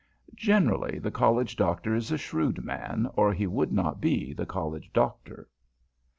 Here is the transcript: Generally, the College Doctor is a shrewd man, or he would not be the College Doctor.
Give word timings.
Generally, 0.33 0.97
the 0.97 1.11
College 1.11 1.55
Doctor 1.55 1.93
is 1.93 2.11
a 2.11 2.17
shrewd 2.17 2.65
man, 2.65 3.07
or 3.13 3.35
he 3.35 3.45
would 3.45 3.71
not 3.71 4.01
be 4.01 4.33
the 4.33 4.47
College 4.47 4.89
Doctor. 4.95 5.47